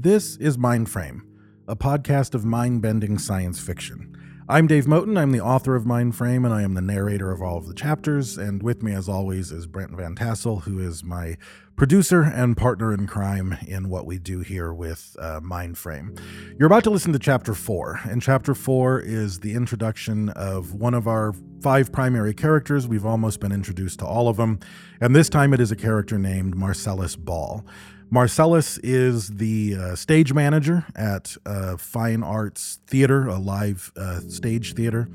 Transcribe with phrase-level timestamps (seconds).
[0.00, 1.22] This is Mindframe,
[1.66, 4.16] a podcast of mind bending science fiction.
[4.48, 5.18] I'm Dave Moten.
[5.18, 8.38] I'm the author of Mindframe, and I am the narrator of all of the chapters.
[8.38, 11.36] And with me, as always, is Brent Van Tassel, who is my
[11.74, 16.16] producer and partner in crime in what we do here with uh, Mindframe.
[16.56, 20.94] You're about to listen to chapter four, and chapter four is the introduction of one
[20.94, 22.86] of our five primary characters.
[22.86, 24.60] We've almost been introduced to all of them,
[25.00, 27.66] and this time it is a character named Marcellus Ball.
[28.10, 34.74] Marcellus is the uh, stage manager at uh, Fine Arts Theater, a live uh, stage
[34.74, 35.08] theater.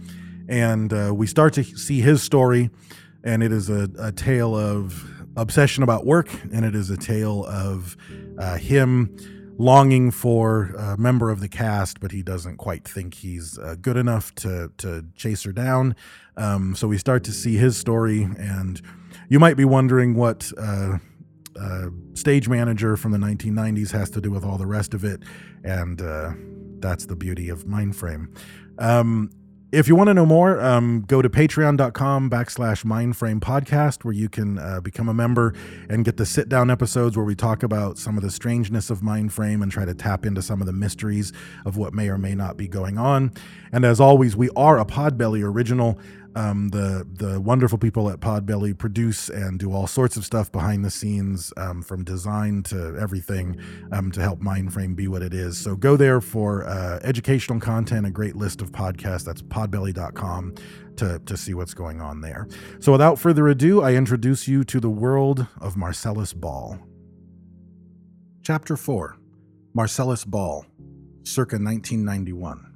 [0.48, 2.70] And uh, we start to see his story,
[3.24, 7.46] and it is a, a, tale of obsession about work, and it is a tale
[7.46, 7.98] of
[8.38, 9.16] uh, him
[9.58, 13.98] longing for a member of the cast, but he doesn't quite think he's uh, good
[13.98, 15.96] enough to, to chase her down.
[16.38, 18.82] Um, so we start to see his story, and
[19.30, 20.52] you might be wondering what
[21.63, 25.23] uh, stage manager from the 1990s has to do with all the rest of it,
[25.63, 26.31] and uh,
[26.80, 28.28] that's the beauty of Mindframe.
[28.80, 29.30] Um,
[29.73, 34.30] if you want to know more, um, go to patreon.com backslash mindframe podcast, where you
[34.30, 35.55] can uh, become a member
[35.89, 39.00] and get the sit down episodes where we talk about some of the strangeness of
[39.00, 41.33] mindframe and try to tap into some of the mysteries
[41.66, 43.31] of what may or may not be going on.
[43.72, 46.00] And as always, we are a Podbelly original.
[46.36, 50.84] Um, the the wonderful people at Podbelly produce and do all sorts of stuff behind
[50.84, 53.59] the scenes, um, from design to everything,
[53.92, 55.58] um, to help Mindframe be what it is.
[55.58, 59.26] So go there for uh, educational content, a great list of podcasts.
[59.26, 60.56] That's podbelly.com
[60.98, 62.48] to to see what's going on there.
[62.80, 66.80] So without further ado, I introduce you to the world of Marcellus Ball.
[68.42, 69.17] Chapter four,
[69.73, 70.66] Marcellus Ball,
[71.23, 72.72] circa 1991.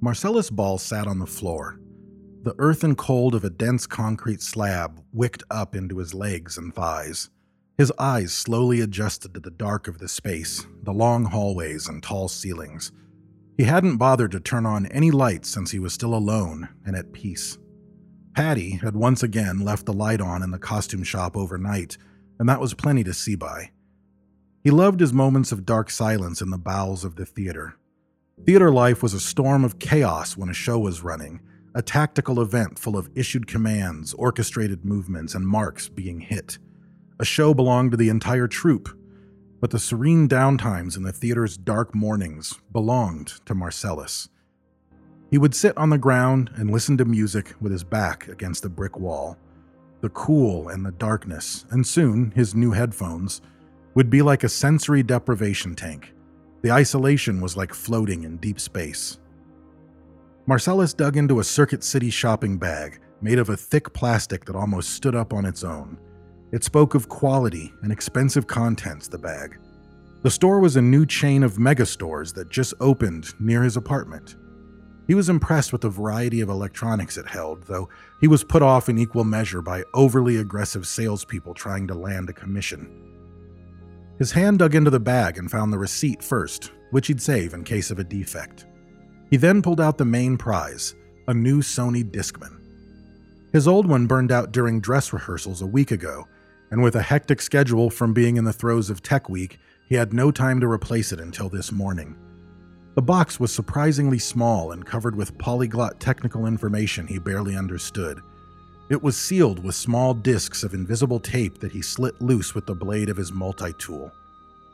[0.00, 1.78] Marcellus Ball sat on the floor
[2.46, 6.72] the earth and cold of a dense concrete slab wicked up into his legs and
[6.72, 7.28] thighs.
[7.76, 12.28] His eyes slowly adjusted to the dark of the space, the long hallways and tall
[12.28, 12.92] ceilings.
[13.58, 17.12] He hadn't bothered to turn on any lights since he was still alone and at
[17.12, 17.58] peace.
[18.32, 21.98] Patty had once again left the light on in the costume shop overnight,
[22.38, 23.72] and that was plenty to see by.
[24.62, 27.74] He loved his moments of dark silence in the bowels of the theater.
[28.44, 31.40] Theater life was a storm of chaos when a show was running,
[31.76, 36.56] a tactical event full of issued commands, orchestrated movements, and marks being hit.
[37.20, 38.88] A show belonged to the entire troupe,
[39.60, 44.30] but the serene downtimes in the theater's dark mornings belonged to Marcellus.
[45.30, 48.70] He would sit on the ground and listen to music with his back against the
[48.70, 49.36] brick wall.
[50.00, 53.42] The cool and the darkness, and soon his new headphones,
[53.94, 56.14] would be like a sensory deprivation tank.
[56.62, 59.18] The isolation was like floating in deep space.
[60.48, 64.90] Marcellus dug into a Circuit City shopping bag made of a thick plastic that almost
[64.90, 65.98] stood up on its own.
[66.52, 69.58] It spoke of quality and expensive contents, the bag.
[70.22, 74.36] The store was a new chain of megastores that just opened near his apartment.
[75.08, 77.88] He was impressed with the variety of electronics it held, though
[78.20, 82.32] he was put off in equal measure by overly aggressive salespeople trying to land a
[82.32, 82.88] commission.
[84.20, 87.64] His hand dug into the bag and found the receipt first, which he'd save in
[87.64, 88.66] case of a defect.
[89.30, 90.94] He then pulled out the main prize,
[91.26, 92.60] a new Sony Discman.
[93.52, 96.28] His old one burned out during dress rehearsals a week ago,
[96.70, 100.12] and with a hectic schedule from being in the throes of Tech Week, he had
[100.12, 102.16] no time to replace it until this morning.
[102.94, 108.20] The box was surprisingly small and covered with polyglot technical information he barely understood.
[108.88, 112.74] It was sealed with small discs of invisible tape that he slit loose with the
[112.74, 114.12] blade of his multi tool.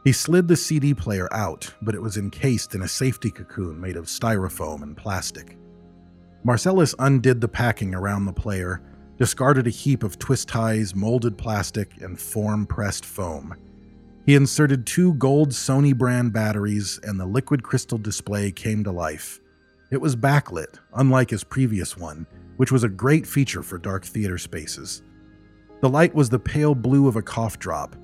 [0.04, 3.96] He slid the CD player out, but it was encased in a safety cocoon made
[3.96, 5.56] of styrofoam and plastic.
[6.42, 8.82] Marcellus undid the packing around the player,
[9.16, 13.54] discarded a heap of twist ties, molded plastic, and form pressed foam.
[14.26, 19.40] He inserted two gold Sony brand batteries, and the liquid crystal display came to life.
[19.92, 22.26] It was backlit, unlike his previous one,
[22.56, 25.02] which was a great feature for dark theater spaces.
[25.80, 27.94] The light was the pale blue of a cough drop,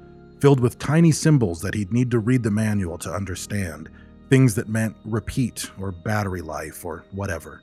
[0.41, 3.89] filled with tiny symbols that he'd need to read the manual to understand,
[4.31, 7.63] things that meant repeat or battery life or whatever.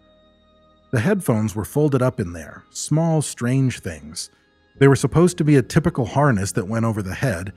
[0.91, 4.29] The headphones were folded up in there, small, strange things.
[4.77, 7.53] They were supposed to be a typical harness that went over the head,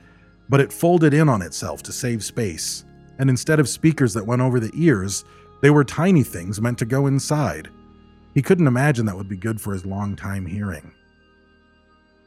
[0.49, 2.85] but it folded in on itself to save space.
[3.17, 5.25] And instead of speakers that went over the ears,
[5.61, 7.69] they were tiny things meant to go inside.
[8.33, 10.91] He couldn't imagine that would be good for his long time hearing.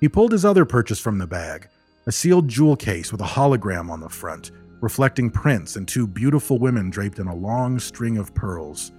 [0.00, 1.68] He pulled his other purchase from the bag
[2.06, 4.50] a sealed jewel case with a hologram on the front,
[4.80, 8.92] reflecting Prince and two beautiful women draped in a long string of pearls.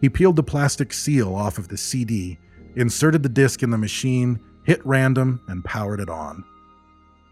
[0.00, 2.38] He peeled the plastic seal off of the CD,
[2.76, 6.44] inserted the disc in the machine, hit random, and powered it on.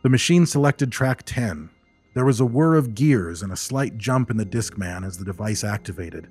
[0.02, 1.70] The machine selected track 10,
[2.14, 5.24] There was a whir of gears and a slight jump in the Discman as the
[5.24, 6.28] device activated.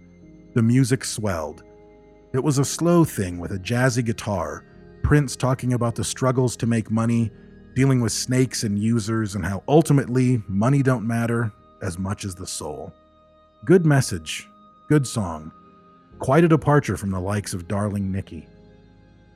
[0.53, 1.63] The music swelled.
[2.33, 4.65] It was a slow thing with a jazzy guitar,
[5.03, 7.31] Prince talking about the struggles to make money,
[7.77, 11.51] dealing with snakes and users, and how ultimately money don't matter
[11.83, 12.91] as much as the soul.
[13.65, 14.49] Good message,
[14.89, 15.51] good song.
[16.17, 18.47] Quite a departure from the likes of Darling Nikki.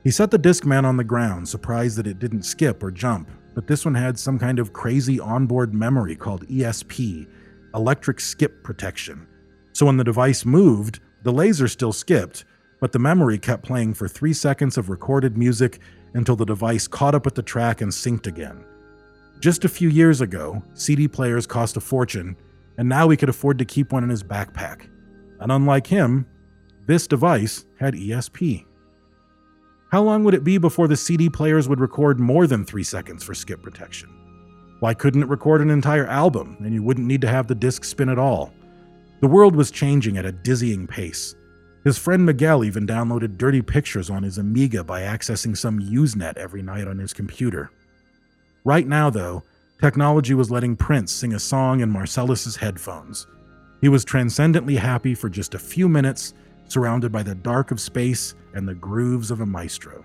[0.02, 3.68] He set the Discman on the ground, surprised that it didn't skip or jump, but
[3.68, 7.28] this one had some kind of crazy onboard memory called ESP,
[7.76, 9.24] electric skip protection.
[9.72, 12.44] So when the device moved, the laser still skipped,
[12.80, 15.78] but the memory kept playing for three seconds of recorded music
[16.14, 18.64] until the device caught up with the track and synced again.
[19.40, 22.36] Just a few years ago, CD players cost a fortune,
[22.78, 24.88] and now he could afford to keep one in his backpack.
[25.40, 26.26] And unlike him,
[26.86, 28.64] this device had ESP.
[29.90, 33.22] How long would it be before the CD players would record more than three seconds
[33.22, 34.08] for skip protection?
[34.80, 37.84] Why couldn't it record an entire album and you wouldn't need to have the disc
[37.84, 38.52] spin at all?
[39.20, 41.34] The world was changing at a dizzying pace.
[41.84, 46.62] His friend Miguel even downloaded dirty pictures on his Amiga by accessing some Usenet every
[46.62, 47.70] night on his computer.
[48.64, 49.42] Right now, though,
[49.80, 53.26] technology was letting Prince sing a song in Marcellus's headphones.
[53.80, 56.34] He was transcendently happy for just a few minutes
[56.68, 60.04] surrounded by the dark of space and the grooves of a maestro.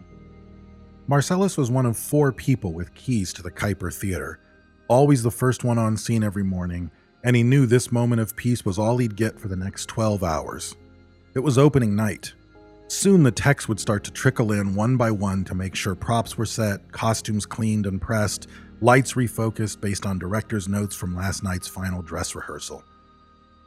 [1.06, 4.40] Marcellus was one of four people with keys to the Kuiper Theater,
[4.88, 6.90] always the first one on scene every morning,
[7.24, 10.24] and he knew this moment of peace was all he'd get for the next 12
[10.24, 10.76] hours.
[11.38, 12.34] It was opening night.
[12.88, 16.36] Soon the techs would start to trickle in one by one to make sure props
[16.36, 18.48] were set, costumes cleaned and pressed,
[18.82, 22.84] lights refocused based on director's notes from last night's final dress rehearsal.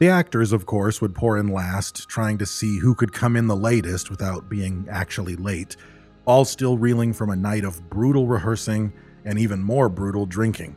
[0.00, 3.46] The actors, of course, would pour in last, trying to see who could come in
[3.46, 5.76] the latest without being actually late,
[6.24, 8.92] all still reeling from a night of brutal rehearsing
[9.24, 10.76] and even more brutal drinking.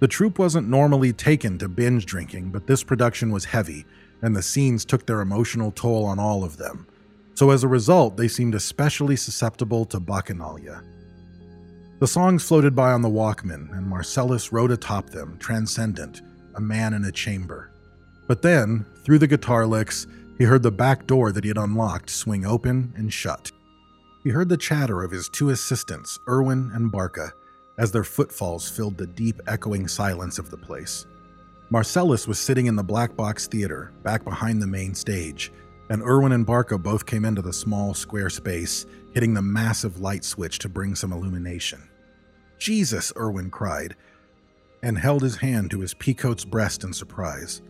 [0.00, 3.86] The troupe wasn't normally taken to binge drinking, but this production was heavy,
[4.22, 6.86] and the scenes took their emotional toll on all of them.
[7.34, 10.82] So as a result, they seemed especially susceptible to bacchanalia.
[12.00, 16.22] The songs floated by on the Walkman, and Marcellus rode atop them, transcendent,
[16.54, 17.72] a man in a chamber.
[18.26, 20.06] But then, through the guitar licks,
[20.36, 23.50] he heard the back door that he had unlocked swing open and shut.
[24.22, 27.32] He heard the chatter of his two assistants, Irwin and Barca,
[27.78, 31.06] as their footfalls filled the deep, echoing silence of the place.
[31.70, 35.52] Marcellus was sitting in the black box theater, back behind the main stage,
[35.90, 40.24] and Irwin and Barca both came into the small, square space, hitting the massive light
[40.24, 41.86] switch to bring some illumination.
[42.58, 43.96] Jesus, Irwin cried,
[44.82, 47.60] and held his hand to his peacoat's breast in surprise.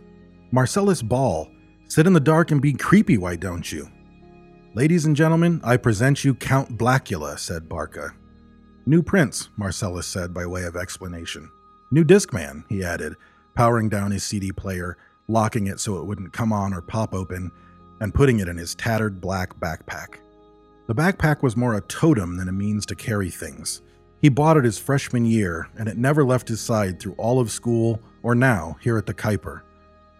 [0.52, 1.50] Marcellus Ball,
[1.88, 3.88] sit in the dark and be creepy, why don't you?
[4.74, 8.14] Ladies and gentlemen, I present you Count Blackula, said Barca.
[8.86, 11.50] New prince, Marcellus said by way of explanation.
[11.90, 13.16] New Discman, he added,
[13.58, 14.96] powering down his CD player,
[15.26, 17.50] locking it so it wouldn't come on or pop open,
[18.00, 20.18] and putting it in his tattered black backpack.
[20.86, 23.82] The backpack was more a totem than a means to carry things.
[24.22, 27.50] He bought it his freshman year, and it never left his side through all of
[27.50, 29.62] school or now here at the Kuiper.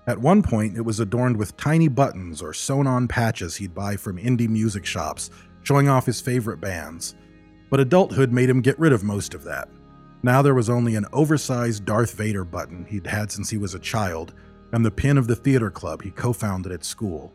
[0.09, 3.97] At one point, it was adorned with tiny buttons or sewn on patches he'd buy
[3.97, 5.31] from indie music shops,
[5.63, 7.15] showing off his favorite bands.
[7.71, 9.69] But adulthood made him get rid of most of that.
[10.23, 13.79] Now there was only an oversized Darth Vader button he'd had since he was a
[13.79, 14.35] child,
[14.73, 17.33] and the pin of the theater club he co founded at school.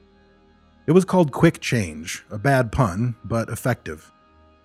[0.85, 4.11] It was called Quick Change, a bad pun, but effective.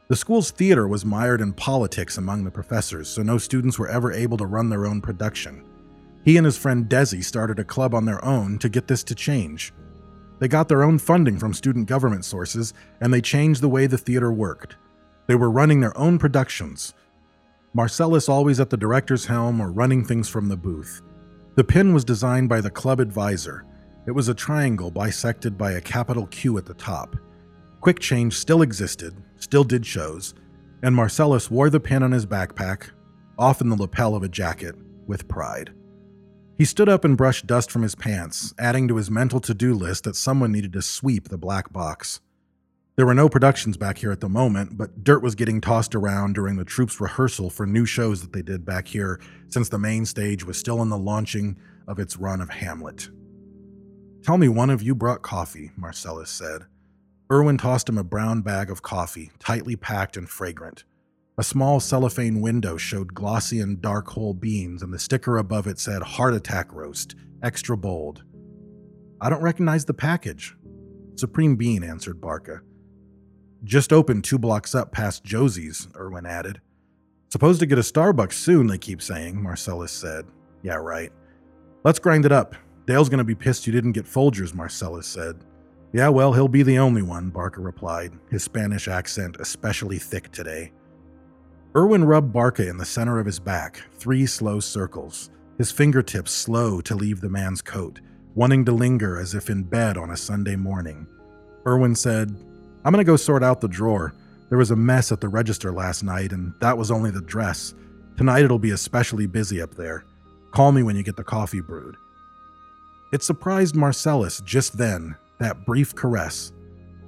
[0.08, 4.10] The school's theater was mired in politics among the professors, so no students were ever
[4.10, 5.64] able to run their own production.
[6.24, 9.14] He and his friend Desi started a club on their own to get this to
[9.14, 9.72] change.
[10.40, 13.98] They got their own funding from student government sources, and they changed the way the
[13.98, 14.76] theater worked.
[15.26, 16.94] They were running their own productions.
[17.74, 21.02] Marcellus always at the director's helm or running things from the booth.
[21.54, 23.66] The pin was designed by the club advisor.
[24.06, 27.16] It was a triangle bisected by a capital Q at the top.
[27.80, 30.34] Quick Change still existed, still did shows,
[30.82, 32.90] and Marcellus wore the pin on his backpack,
[33.38, 34.74] often the lapel of a jacket,
[35.06, 35.72] with pride.
[36.56, 39.74] He stood up and brushed dust from his pants, adding to his mental to do
[39.74, 42.20] list that someone needed to sweep the black box.
[42.98, 46.32] There were no productions back here at the moment, but dirt was getting tossed around
[46.32, 50.04] during the troupe's rehearsal for new shows that they did back here since the main
[50.04, 53.08] stage was still in the launching of its run of Hamlet.
[54.24, 56.62] Tell me one of you brought coffee, Marcellus said.
[57.30, 60.82] Irwin tossed him a brown bag of coffee, tightly packed and fragrant.
[61.38, 65.78] A small cellophane window showed glossy and dark whole beans, and the sticker above it
[65.78, 67.14] said Heart Attack Roast,
[67.44, 68.24] extra bold.
[69.20, 70.56] I don't recognize the package.
[71.14, 72.62] Supreme Bean, answered Barca.
[73.64, 76.60] Just opened two blocks up past Josie's, Irwin added.
[77.30, 80.24] Supposed to get a Starbucks soon, they keep saying, Marcellus said.
[80.62, 81.12] Yeah, right.
[81.84, 82.54] Let's grind it up.
[82.86, 85.36] Dale's to be pissed you didn't get Folgers, Marcellus said.
[85.92, 90.72] Yeah, well, he'll be the only one, Barca replied, his Spanish accent especially thick today.
[91.76, 96.80] Irwin rubbed Barca in the center of his back, three slow circles, his fingertips slow
[96.82, 98.00] to leave the man's coat,
[98.34, 101.06] wanting to linger as if in bed on a Sunday morning.
[101.66, 102.34] Irwin said,
[102.84, 104.14] I'm to go sort out the drawer.
[104.48, 107.74] There was a mess at the register last night, and that was only the dress.
[108.16, 110.04] Tonight it'll be especially busy up there.
[110.52, 111.96] Call me when you get the coffee brewed.
[113.12, 116.52] It surprised Marcellus just then, that brief caress.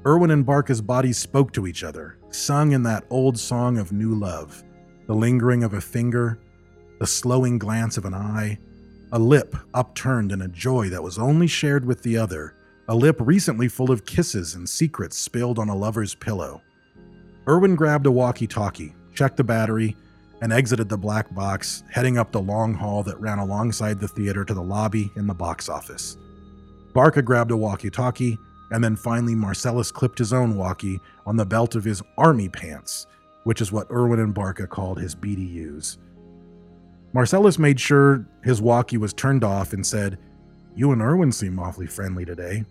[0.06, 4.14] Irwin and Barca's bodies spoke to each other, sung in that old song of new
[4.14, 4.62] love
[5.06, 6.38] the lingering of a finger,
[7.00, 8.56] the slowing glance of an eye,
[9.10, 12.54] a lip upturned in a joy that was only shared with the other,
[12.90, 16.60] a lip recently full of kisses and secrets spilled on a lover's pillow.
[17.46, 19.96] Irwin grabbed a walkie talkie, checked the battery,
[20.42, 24.44] and exited the black box, heading up the long hall that ran alongside the theater
[24.44, 26.16] to the lobby and the box office.
[26.92, 28.36] Barca grabbed a walkie talkie,
[28.72, 33.06] and then finally Marcellus clipped his own walkie on the belt of his army pants,
[33.44, 35.98] which is what Irwin and Barca called his BDUs.
[37.12, 40.18] Marcellus made sure his walkie was turned off and said,
[40.74, 42.64] You and Irwin seem awfully friendly today.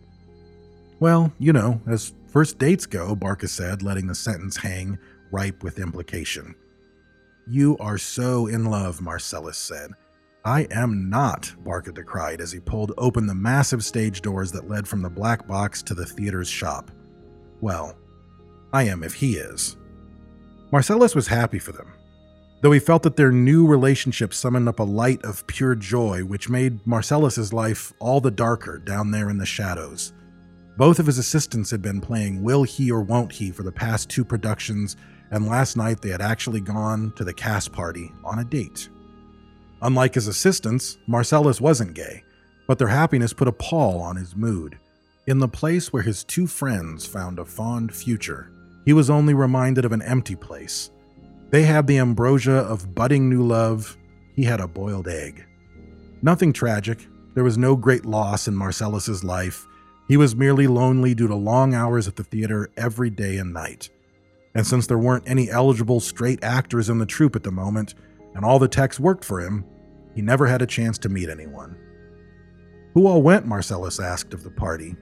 [0.99, 4.99] Well, you know, as first dates go, Barca said, letting the sentence hang,
[5.31, 6.55] ripe with implication.
[7.47, 9.91] You are so in love, Marcellus said.
[10.45, 14.87] I am not, Barca decried as he pulled open the massive stage doors that led
[14.87, 16.91] from the black box to the theater's shop.
[17.61, 17.97] Well,
[18.71, 19.77] I am if he is.
[20.71, 21.91] Marcellus was happy for them,
[22.61, 26.49] though he felt that their new relationship summoned up a light of pure joy which
[26.49, 30.13] made Marcellus's life all the darker down there in the shadows.
[30.79, 34.09] Both of his assistants had been playing Will He or Won't He for the past
[34.09, 34.95] two productions,
[35.29, 38.87] and last night they had actually gone to the cast party on a date.
[39.81, 42.23] Unlike his assistants, Marcellus wasn't gay,
[42.65, 44.79] but their happiness put a pall on his mood.
[45.27, 48.49] In the place where his two friends found a fond future,
[48.85, 50.91] he was only reminded of an empty place.
[51.49, 53.97] They had the ambrosia of budding new love,
[54.33, 55.45] he had a boiled egg.
[56.21, 59.65] Nothing tragic, there was no great loss in Marcellus's life.
[60.09, 63.91] He was merely lonely due to long hours at the theater every day and night.
[64.55, 67.93] And since there weren't any eligible straight actors in the troupe at the moment,
[68.33, 69.63] and all the techs worked for him,
[70.15, 71.77] he never had a chance to meet anyone.
[72.95, 73.45] Who all went?
[73.45, 74.95] Marcellus asked of the party.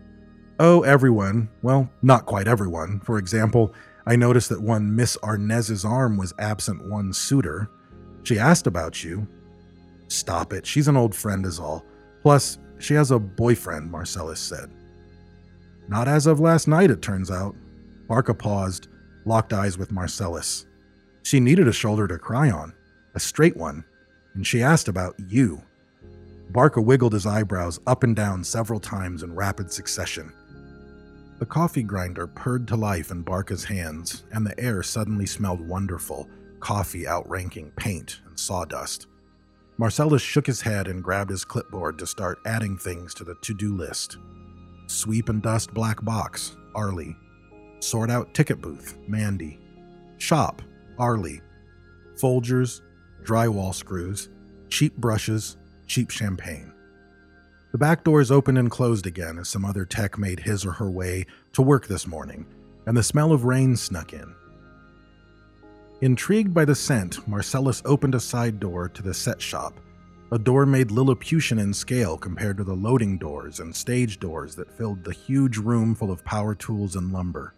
[0.60, 1.50] Oh, everyone.
[1.62, 3.00] Well, not quite everyone.
[3.00, 3.74] For example,
[4.06, 7.70] I noticed that one Miss Arnez's arm was absent one suitor.
[8.24, 9.26] She asked about you.
[10.10, 10.66] Stop it.
[10.66, 11.86] She's an old friend, is all.
[12.24, 14.70] Plus, she has a boyfriend, Marcellus said.
[15.88, 17.56] Not as of last night, it turns out.
[18.08, 18.88] Barca paused,
[19.26, 20.66] locked eyes with Marcellus.
[21.24, 22.74] She needed a shoulder to cry on
[23.16, 23.84] a straight one,
[24.36, 25.62] and she asked about you.
[26.52, 30.32] Barca wiggled his eyebrows up and down several times in rapid succession.
[31.40, 36.30] The coffee grinder purred to life in Barca's hands, and the air suddenly smelled wonderful,
[36.60, 39.08] coffee outranking paint and sawdust.
[39.78, 43.54] Marcellus shook his head and grabbed his clipboard to start adding things to the to
[43.54, 44.18] do list.
[44.88, 47.16] Sweep and dust black box, Arlie.
[47.80, 49.60] Sort out ticket booth, Mandy.
[50.18, 50.62] Shop,
[50.98, 51.42] Arlie.
[52.16, 52.82] Folgers,
[53.24, 54.30] drywall screws,
[54.70, 56.74] cheap brushes, cheap champagne.
[57.74, 60.90] The back doors opened and closed again as some other tech made his or her
[60.90, 62.46] way to work this morning,
[62.86, 64.34] and the smell of rain snuck in.
[66.02, 69.80] Intrigued by the scent, Marcellus opened a side door to the set shop,
[70.32, 74.72] a door made Lilliputian in scale compared to the loading doors and stage doors that
[74.72, 77.54] filled the huge room full of power tools and lumber.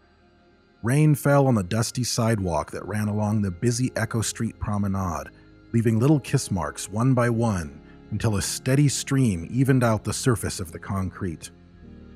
[0.83, 5.29] Rain fell on the dusty sidewalk that ran along the busy Echo Street promenade,
[5.73, 10.59] leaving little kiss marks one by one until a steady stream evened out the surface
[10.59, 11.49] of the concrete.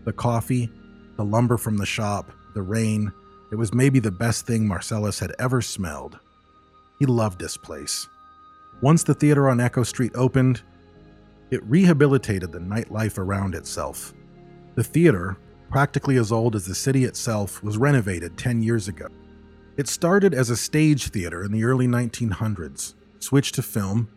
[0.06, 0.70] The coffee,
[1.18, 3.12] the lumber from the shop, the rain,
[3.52, 6.20] it was maybe the best thing Marcellus had ever smelled.
[7.00, 8.08] He loved this place.
[8.84, 10.62] Once the theater on Echo Street opened,
[11.52, 14.14] it rehabilitated the nightlife around itself.
[14.76, 15.38] The theater,
[15.72, 19.08] practically as old as the city itself, was renovated 10 years ago.
[19.78, 24.10] It started as a stage theater in the early 1900s, switched to film,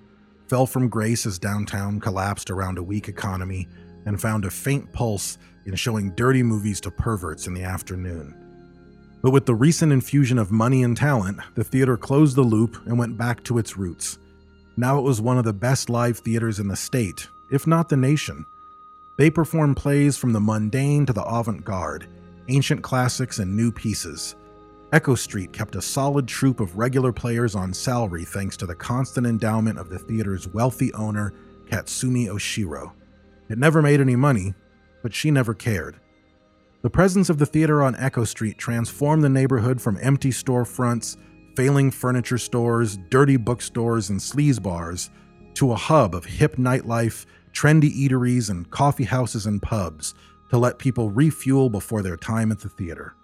[0.49, 3.69] fell from grace as downtown collapsed around a weak economy,
[4.05, 8.35] and found a faint pulse in showing dirty movies to perverts in the afternoon.
[9.23, 12.99] But with the recent infusion of money and talent, the theater closed the loop and
[12.99, 14.19] went back to its roots.
[14.77, 17.97] Now it was one of the best live theaters in the state, if not the
[17.97, 18.45] nation.
[19.17, 22.07] They performed plays from the mundane to the avant garde,
[22.49, 24.37] ancient classics and new pieces.
[24.93, 29.27] Echo Street kept a solid troupe of regular players on salary thanks to the constant
[29.27, 31.33] endowment of the theater's wealthy owner,
[31.71, 32.93] Katsumi Oshiro.
[33.49, 34.55] It never made any money,
[35.03, 35.99] but she never cared.
[36.83, 41.17] The presence of the theater on Echo Street transformed the neighborhood from empty storefronts,
[41.57, 45.11] failing furniture stores, dirty bookstores, and sleaze bars
[45.55, 50.15] to a hub of hip nightlife, trendy eateries, and coffee houses and pubs
[50.51, 53.15] to let people refuel before their time at the theater.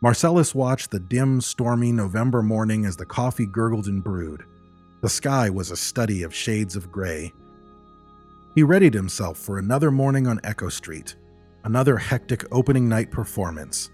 [0.00, 4.44] Marcellus watched the dim, stormy November morning as the coffee gurgled and brewed.
[5.02, 7.32] The sky was a study of shades of gray.
[8.54, 11.16] He readied himself for another morning on Echo Street,
[11.64, 13.90] another hectic opening night performance,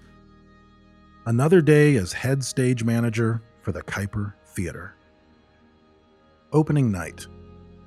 [1.27, 4.95] another day as head stage manager for the Kuiper Theater.
[6.53, 7.27] Opening night.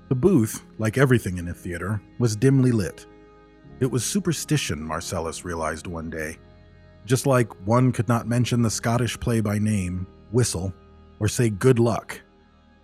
[0.10, 3.05] The booth, like everything in a theater, was dimly lit.
[3.79, 6.38] It was superstition, Marcellus realized one day.
[7.05, 10.74] Just like one could not mention the Scottish play by name, whistle,
[11.20, 12.20] or say good luck,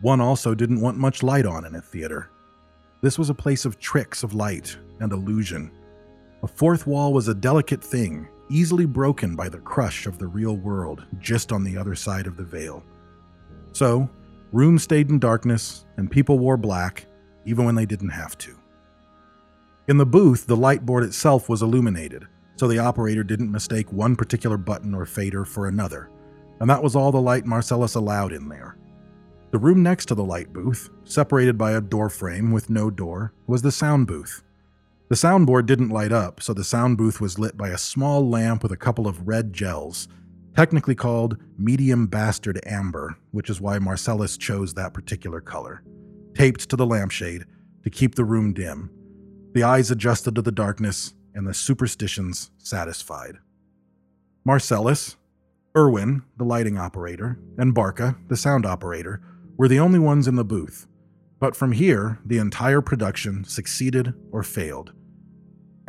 [0.01, 2.29] one also didn't want much light on in a theater.
[3.01, 5.71] This was a place of tricks of light and illusion.
[6.43, 10.57] A fourth wall was a delicate thing, easily broken by the crush of the real
[10.57, 12.83] world just on the other side of the veil.
[13.71, 14.09] So,
[14.51, 17.05] rooms stayed in darkness and people wore black,
[17.45, 18.55] even when they didn't have to.
[19.87, 22.27] In the booth, the light board itself was illuminated,
[22.57, 26.09] so the operator didn't mistake one particular button or fader for another,
[26.59, 28.77] and that was all the light Marcellus allowed in there.
[29.51, 33.33] The room next to the light booth, separated by a door frame with no door,
[33.47, 34.43] was the sound booth.
[35.11, 38.63] The soundboard didn't light up, so the sound booth was lit by a small lamp
[38.63, 40.07] with a couple of red gels,
[40.55, 45.83] technically called medium bastard amber, which is why Marcellus chose that particular color,
[46.33, 47.43] taped to the lampshade
[47.83, 48.89] to keep the room dim.
[49.51, 53.39] The eyes adjusted to the darkness, and the superstitions satisfied.
[54.45, 55.17] Marcellus,
[55.75, 59.21] Irwin, the lighting operator, and Barca, the sound operator,
[59.57, 60.87] were the only ones in the booth.
[61.37, 64.93] But from here, the entire production succeeded or failed.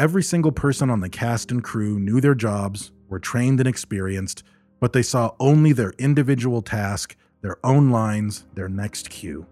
[0.03, 4.43] Every single person on the cast and crew knew their jobs, were trained and experienced,
[4.81, 9.47] but they saw only their individual task, their own lines, their next cue.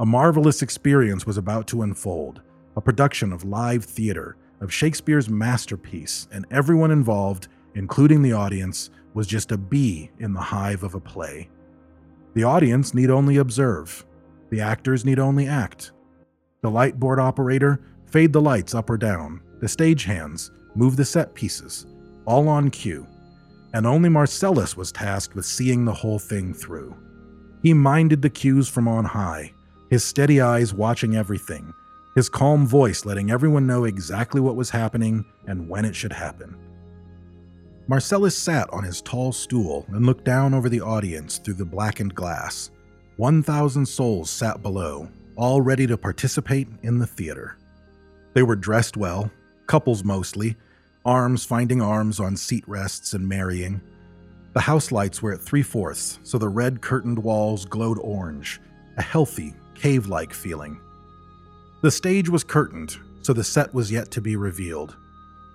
[0.00, 2.42] A marvelous experience was about to unfold,
[2.74, 9.28] a production of live theater of Shakespeare's masterpiece, and everyone involved, including the audience, was
[9.28, 11.50] just a bee in the hive of a play.
[12.34, 14.04] The audience need only observe,
[14.50, 15.92] the actors need only act.
[16.62, 21.34] The light board operator fade the lights up or down, the stagehands move the set
[21.34, 21.86] pieces,
[22.24, 23.06] all on cue,
[23.74, 26.96] and only Marcellus was tasked with seeing the whole thing through.
[27.62, 29.52] He minded the cues from on high,
[29.90, 31.72] his steady eyes watching everything,
[32.14, 36.56] his calm voice letting everyone know exactly what was happening and when it should happen.
[37.88, 42.14] Marcellus sat on his tall stool and looked down over the audience through the blackened
[42.14, 42.70] glass.
[43.16, 47.56] 1,000 souls sat below, all ready to participate in the theater.
[48.34, 49.30] They were dressed well,
[49.68, 50.56] couples mostly,
[51.04, 53.80] arms finding arms on seat rests and marrying.
[54.54, 58.60] The house lights were at three fourths, so the red curtained walls glowed orange,
[58.96, 60.80] a healthy, cave like feeling.
[61.82, 64.96] The stage was curtained, so the set was yet to be revealed.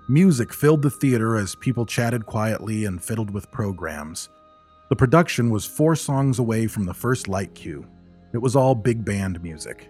[0.08, 4.30] Music filled the theater as people chatted quietly and fiddled with programs.
[4.90, 7.86] The production was four songs away from the first light cue.
[8.34, 9.90] It was all big band music.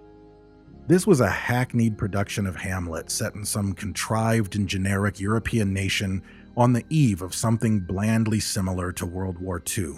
[0.88, 6.22] This was a hackneyed production of Hamlet set in some contrived and generic European nation
[6.58, 9.96] on the eve of something blandly similar to World War II.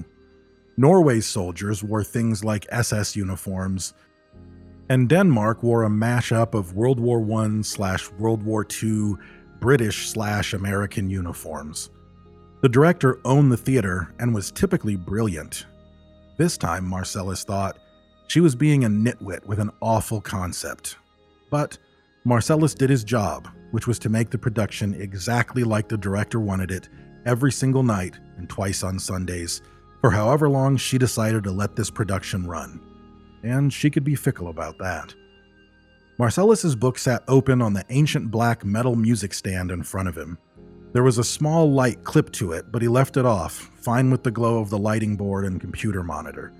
[0.77, 3.93] Norway's soldiers wore things like SS uniforms
[4.89, 9.15] and Denmark wore a mashup of World War I slash World War II
[9.59, 11.89] British slash American uniforms.
[12.61, 15.65] The director owned the theater and was typically brilliant.
[16.37, 17.79] This time, Marcellus thought,
[18.27, 20.97] she was being a nitwit with an awful concept.
[21.49, 21.77] But
[22.23, 26.71] Marcellus did his job, which was to make the production exactly like the director wanted
[26.71, 26.89] it
[27.25, 29.61] every single night and twice on Sundays,
[30.01, 32.79] for however long she decided to let this production run
[33.45, 35.13] and she could be fickle about that.
[36.17, 40.37] Marcellus's book sat open on the ancient black metal music stand in front of him.
[40.93, 44.23] There was a small light clipped to it, but he left it off, fine with
[44.23, 46.53] the glow of the lighting board and computer monitor.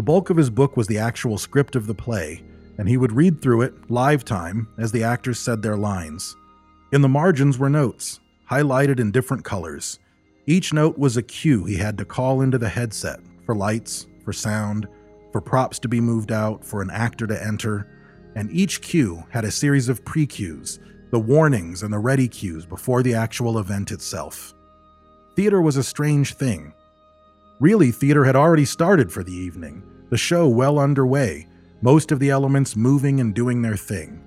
[0.00, 2.42] The bulk of his book was the actual script of the play,
[2.78, 6.34] and he would read through it, live time, as the actors said their lines.
[6.90, 8.18] In the margins were notes,
[8.50, 9.98] highlighted in different colors.
[10.46, 14.32] Each note was a cue he had to call into the headset for lights, for
[14.32, 14.88] sound,
[15.32, 17.86] for props to be moved out, for an actor to enter,
[18.34, 20.78] and each cue had a series of pre cues,
[21.10, 24.54] the warnings and the ready cues before the actual event itself.
[25.36, 26.72] Theater was a strange thing.
[27.60, 31.46] Really, theater had already started for the evening, the show well underway,
[31.82, 34.24] most of the elements moving and doing their thing.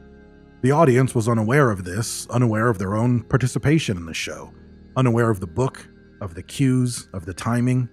[0.61, 4.53] The audience was unaware of this, unaware of their own participation in the show,
[4.95, 5.83] unaware of the book,
[6.21, 7.89] of the cues, of the timing,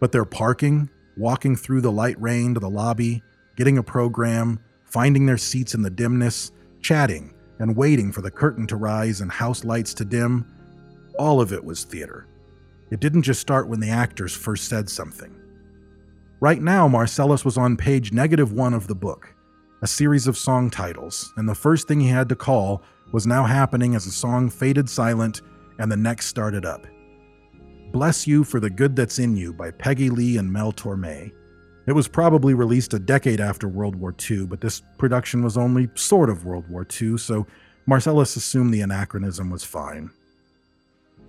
[0.00, 3.22] but their parking, walking through the light rain to the lobby,
[3.54, 6.50] getting a program, finding their seats in the dimness,
[6.80, 10.44] chatting, and waiting for the curtain to rise and house lights to dim,
[11.16, 12.26] all of it was theater.
[12.90, 15.34] It didn't just start when the actors first said something.
[16.40, 19.34] Right now, Marcellus was on page negative one of the book,
[19.82, 23.44] a series of song titles, and the first thing he had to call was now
[23.44, 25.42] happening as the song faded silent
[25.78, 26.86] and the next started up.
[27.92, 31.32] Bless You for the Good That's in You by Peggy Lee and Mel Torme.
[31.86, 35.90] It was probably released a decade after World War II, but this production was only
[35.94, 37.46] sort of World War II, so
[37.86, 40.10] Marcellus assumed the anachronism was fine.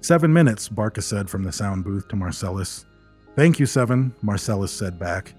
[0.01, 2.85] Seven minutes, Barca said from the sound booth to Marcellus.
[3.35, 5.33] Thank you, Seven, Marcellus said back.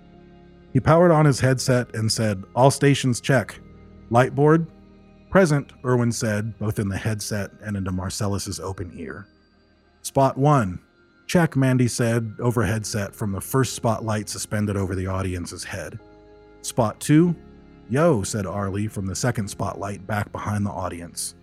[0.73, 3.61] He powered on his headset and said, All stations check.
[4.11, 4.67] Lightboard?
[5.31, 9.27] Present, Irwin said, both in the headset and into Marcellus's open ear.
[10.03, 10.79] Spot one,
[11.27, 15.99] Check, Mandy said over headset from the first spotlight suspended over the audience's head.
[16.61, 17.35] Spot two?
[17.89, 21.35] Yo, said Arlie from the second spotlight back behind the audience.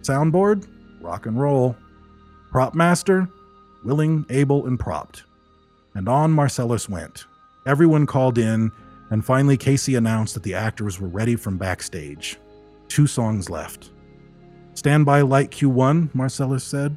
[0.00, 0.66] Soundboard?
[1.00, 1.76] Rock and roll.
[2.50, 3.28] Prop master?
[3.84, 5.24] Willing, able, and propped.
[5.94, 7.26] And on Marcellus went.
[7.66, 8.70] Everyone called in,
[9.10, 12.38] and finally Casey announced that the actors were ready from backstage.
[12.88, 13.90] Two songs left.
[14.74, 16.96] Stand by light Q1, Marcellus said.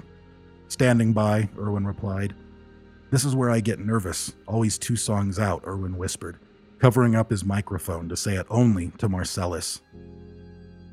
[0.67, 2.33] Standing by, Irwin replied.
[3.11, 6.39] This is where I get nervous, always two songs out, Irwin whispered,
[6.79, 9.81] covering up his microphone to say it only to Marcellus.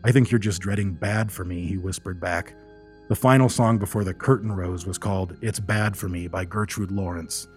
[0.03, 2.55] I think you're just dreading bad for me, he whispered back.
[3.09, 6.91] The final song before the curtain rose was called It's Bad for Me by Gertrude
[6.91, 7.49] Lawrence.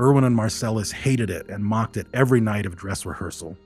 [0.00, 3.56] Irwin and Marcellus hated it and mocked it every night of dress rehearsal.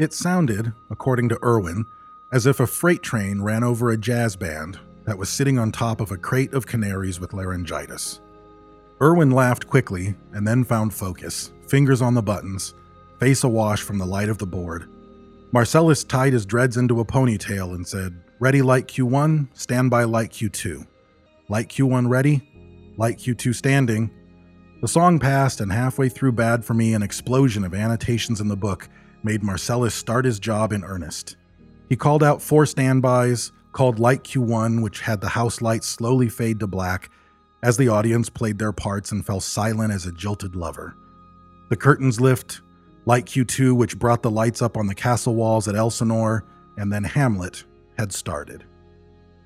[0.00, 1.84] It sounded, according to Irwin,
[2.32, 6.00] as if a freight train ran over a jazz band that was sitting on top
[6.00, 8.20] of a crate of canaries with laryngitis.
[9.02, 12.72] Irwin laughed quickly and then found focus, fingers on the buttons,
[13.20, 14.88] face awash from the light of the board.
[15.52, 20.84] Marcellus tied his dreads into a ponytail and said, Ready, light Q1, standby light Q2.
[21.48, 22.42] Light Q1 ready,
[22.96, 24.10] light Q2 standing.
[24.80, 28.56] The song passed, and halfway through Bad for Me, an explosion of annotations in the
[28.56, 28.88] book
[29.22, 31.36] made Marcellus start his job in earnest.
[31.88, 36.58] He called out four standbys, called Light Q1, which had the house lights slowly fade
[36.58, 37.10] to black
[37.62, 40.96] as the audience played their parts and fell silent as a jilted lover.
[41.70, 42.62] The curtains lift,
[43.06, 46.44] Light Q2, which brought the lights up on the castle walls at Elsinore,
[46.76, 47.62] and then Hamlet
[47.96, 48.64] had started.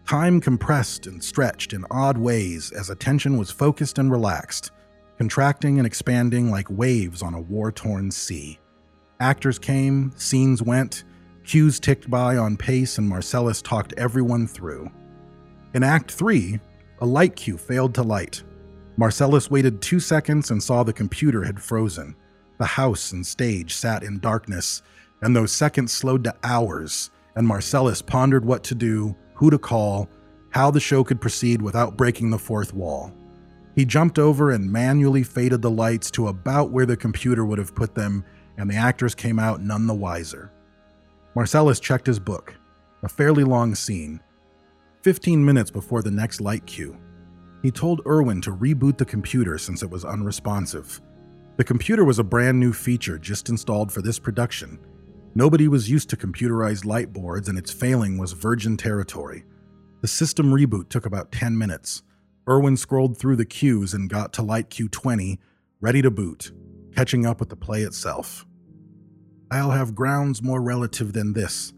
[0.07, 4.71] Time compressed and stretched in odd ways as attention was focused and relaxed,
[5.19, 8.59] contracting and expanding like waves on a war torn sea.
[9.21, 11.05] Actors came, scenes went,
[11.45, 14.91] Cues ticked by on pace, and Marcellus talked everyone through.
[15.75, 16.61] In Act 3,
[17.01, 18.43] a light cue failed to light.
[18.99, 22.15] Marcellus waited two seconds and saw the computer had frozen.
[22.59, 24.83] The house and stage sat in darkness,
[25.23, 30.09] and those seconds slowed to hours, and Marcellus pondered what to do, who to call,
[30.51, 33.13] how the show could proceed without breaking the fourth wall.
[33.75, 37.75] He jumped over and manually faded the lights to about where the computer would have
[37.75, 38.25] put them,
[38.57, 40.51] and the actors came out none the wiser.
[41.37, 42.55] Marcellus checked his book,
[43.05, 44.21] a fairly long scene,
[45.03, 46.99] 15 minutes before the next light cue.
[47.63, 51.01] He told Irwin to reboot the computer since it was unresponsive.
[51.57, 54.79] The computer was a brand new feature just installed for this production.
[55.35, 59.45] Nobody was used to computerized light boards, and its failing was virgin territory.
[60.01, 62.03] The system reboot took about 10 minutes.
[62.49, 65.39] Irwin scrolled through the cues and got to light cue 20,
[65.81, 66.53] ready to boot,
[66.95, 68.47] catching up with the play itself.
[69.51, 71.73] I'll have grounds more relative than this.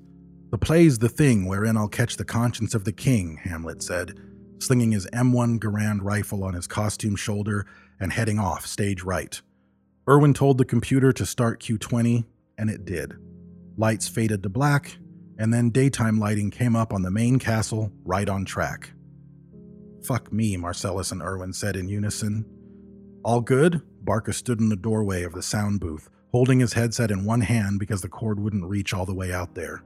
[0.50, 4.18] The play's the thing wherein I'll catch the conscience of the king, Hamlet said,
[4.58, 7.66] slinging his M1 Garand rifle on his costume shoulder
[8.00, 9.40] and heading off stage right.
[10.08, 12.24] Irwin told the computer to start Q20,
[12.58, 13.16] and it did.
[13.80, 14.98] Lights faded to black,
[15.38, 18.90] and then daytime lighting came up on the main castle, right on track.
[20.04, 22.44] Fuck me, Marcellus and Irwin said in unison.
[23.24, 23.80] All good?
[24.02, 27.78] Barca stood in the doorway of the sound booth, holding his headset in one hand
[27.78, 29.82] because the cord wouldn't reach all the way out there.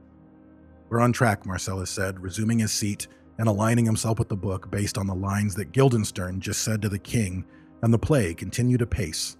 [0.89, 3.07] We're on track, Marcellus said, resuming his seat
[3.39, 6.89] and aligning himself with the book based on the lines that Guildenstern just said to
[6.89, 7.45] the king,
[7.81, 9.37] and the play continued apace.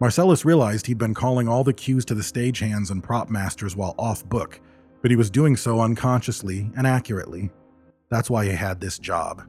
[0.00, 3.96] Marcellus realized he'd been calling all the cues to the stagehands and prop masters while
[3.98, 4.60] off book,
[5.02, 7.50] but he was doing so unconsciously and accurately.
[8.08, 9.42] That's why he had this job.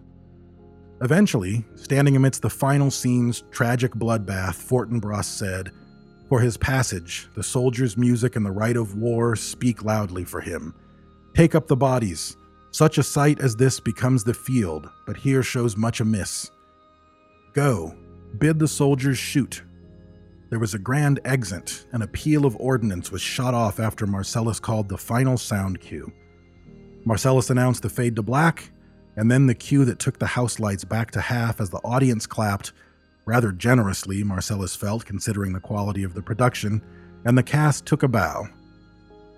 [1.02, 5.72] Eventually, standing amidst the final scene's tragic bloodbath, Fortinbras said,
[6.28, 10.74] For his passage, the soldier's music and the rite of war speak loudly for him.
[11.36, 12.36] Take up the bodies.
[12.72, 16.52] Such a sight as this becomes the field, but here shows much amiss.
[17.54, 17.96] Go,
[18.38, 19.64] bid the soldiers shoot.
[20.50, 24.60] There was a grand exit, and a peal of ordnance was shot off after Marcellus
[24.60, 26.12] called the final sound cue.
[27.06, 28.72] Marcellus announced the fade to black,
[29.16, 32.26] and then the cue that took the house lights back to half as the audience
[32.26, 32.74] clapped,
[33.26, 36.82] rather generously, Marcellus felt, considering the quality of the production,
[37.26, 38.48] and the cast took a bow.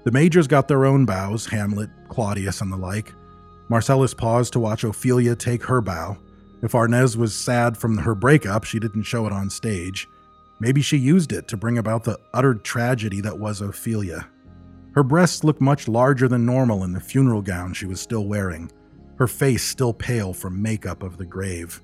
[0.05, 3.13] The majors got their own bows Hamlet, Claudius, and the like.
[3.69, 6.17] Marcellus paused to watch Ophelia take her bow.
[6.61, 10.07] If Arnez was sad from her breakup, she didn't show it on stage.
[10.61, 14.27] Maybe she used it to bring about the utter tragedy that was Ophelia.
[14.93, 18.71] Her breasts looked much larger than normal in the funeral gown she was still wearing,
[19.17, 21.81] her face still pale from makeup of the grave.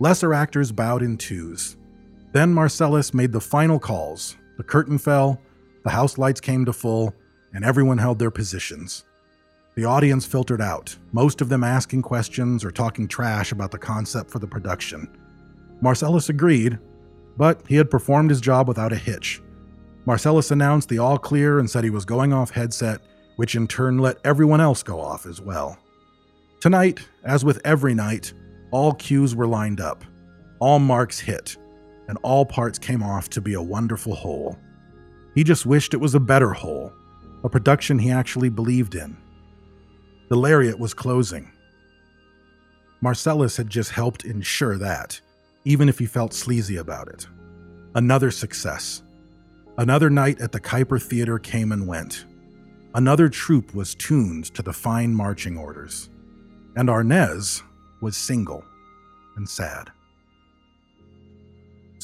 [0.00, 1.76] Lesser actors bowed in twos.
[2.32, 4.36] Then Marcellus made the final calls.
[4.56, 5.40] The curtain fell,
[5.84, 7.14] the house lights came to full,
[7.54, 9.04] and everyone held their positions.
[9.76, 14.32] The audience filtered out, most of them asking questions or talking trash about the concept
[14.32, 15.08] for the production.
[15.80, 16.76] Marcellus agreed,
[17.40, 19.40] but he had performed his job without a hitch.
[20.04, 23.00] Marcellus announced the all clear and said he was going off headset,
[23.36, 25.78] which in turn let everyone else go off as well.
[26.60, 28.34] Tonight, as with every night,
[28.72, 30.04] all cues were lined up,
[30.58, 31.56] all marks hit,
[32.08, 34.58] and all parts came off to be a wonderful whole.
[35.34, 36.92] He just wished it was a better whole,
[37.42, 39.16] a production he actually believed in.
[40.28, 41.50] The lariat was closing.
[43.00, 45.22] Marcellus had just helped ensure that
[45.70, 47.28] even if he felt sleazy about it.
[47.94, 49.04] Another success.
[49.78, 52.24] Another night at the Kuiper Theater came and went.
[52.92, 56.10] Another troupe was tuned to the fine marching orders.
[56.74, 57.62] And Arnez
[58.00, 58.64] was single
[59.36, 59.92] and sad.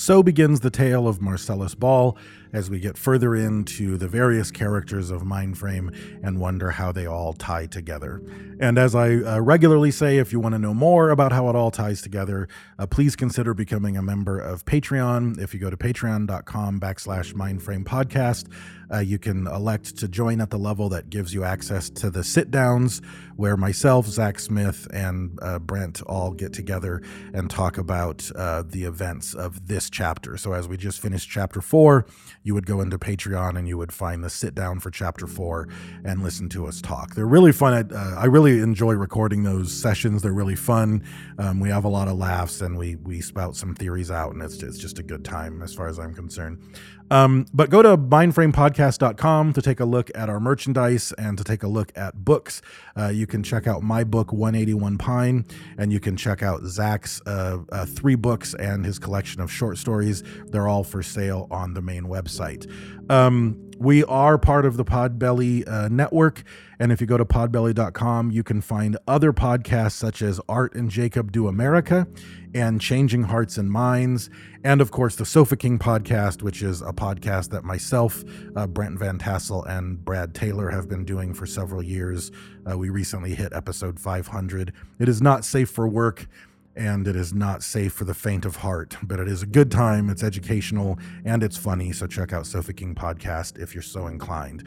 [0.06, 2.16] So begins the tale of Marcellus Ball
[2.52, 5.92] as we get further into the various characters of Mindframe
[6.22, 8.22] and wonder how they all tie together.
[8.60, 11.56] And as I uh, regularly say, if you want to know more about how it
[11.56, 15.40] all ties together, uh, please consider becoming a member of Patreon.
[15.40, 18.46] If you go to patreon.com backslash mindframe podcast,
[18.92, 22.22] uh, you can elect to join at the level that gives you access to the
[22.22, 23.02] sit downs
[23.34, 27.02] where myself, Zach Smith, and uh, Brent all get together
[27.34, 30.36] and talk about uh, the events of this chapter.
[30.36, 32.06] So, as we just finished chapter four,
[32.42, 35.68] you would go into Patreon and you would find the sit down for chapter four
[36.04, 37.14] and listen to us talk.
[37.14, 37.72] They're really fun.
[37.72, 40.22] I, uh, I really enjoy recording those sessions.
[40.22, 41.02] They're really fun.
[41.38, 44.42] Um, we have a lot of laughs and we we spout some theories out, and
[44.42, 46.62] it's, it's just a good time as far as I'm concerned.
[47.10, 51.62] Um, but go to mindframepodcast.com to take a look at our merchandise and to take
[51.62, 52.62] a look at books.
[52.96, 55.44] Uh, you can check out my book, 181 Pine,
[55.78, 59.78] and you can check out Zach's uh, uh, three books and his collection of short
[59.78, 60.22] stories.
[60.46, 62.70] They're all for sale on the main website.
[63.10, 66.42] Um, we are part of the Podbelly uh, network.
[66.78, 70.90] And if you go to podbelly.com, you can find other podcasts such as Art and
[70.90, 72.06] Jacob Do America
[72.54, 74.30] and Changing Hearts and Minds.
[74.64, 78.98] And of course, the Sofa King podcast, which is a podcast that myself, uh, Brent
[78.98, 82.30] Van Tassel, and Brad Taylor have been doing for several years.
[82.68, 84.72] Uh, we recently hit episode 500.
[84.98, 86.28] It is not safe for work
[86.76, 89.70] and it is not safe for the faint of heart, but it is a good
[89.70, 90.10] time.
[90.10, 91.92] It's educational and it's funny.
[91.92, 94.62] So check out Sofa King Podcast if you're so inclined.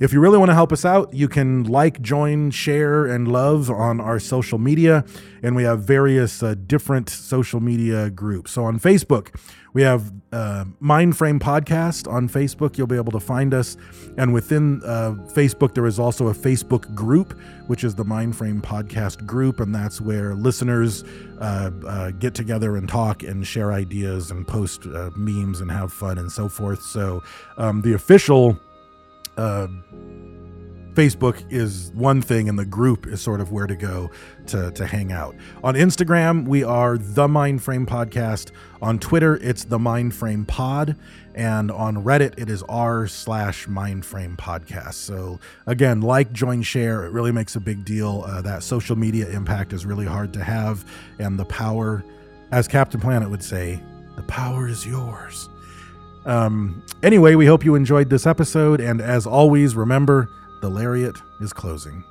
[0.00, 3.70] If you really want to help us out, you can like, join, share, and love
[3.70, 5.04] on our social media.
[5.42, 8.52] And we have various uh, different social media groups.
[8.52, 9.34] So on Facebook,
[9.74, 12.78] we have uh, Mindframe Podcast on Facebook.
[12.78, 13.76] You'll be able to find us.
[14.16, 19.26] And within uh, Facebook, there is also a Facebook group, which is the Mindframe Podcast
[19.26, 19.58] group.
[19.58, 21.04] And that's where listeners
[21.40, 25.92] uh, uh get together and talk and share ideas and post uh, memes and have
[25.92, 26.80] fun and so forth.
[26.82, 27.22] So
[27.58, 28.58] um, the official
[29.36, 29.66] uh,
[30.94, 34.10] Facebook is one thing and the group is sort of where to go
[34.46, 35.34] to, to hang out.
[35.62, 38.52] On Instagram, we are the Mindframe Podcast.
[38.80, 40.96] On Twitter, it's the Mindframe Pod.
[41.34, 44.94] And on Reddit, it is r slash Mindframe Podcast.
[44.94, 47.04] So again, like, join, share.
[47.04, 48.22] It really makes a big deal.
[48.24, 50.84] Uh, that social media impact is really hard to have.
[51.18, 52.04] And the power,
[52.52, 53.80] as Captain Planet would say,
[54.14, 55.48] the power is yours.
[56.24, 58.80] Um, anyway, we hope you enjoyed this episode.
[58.80, 60.28] And as always, remember,
[60.64, 62.02] the lariat is closing.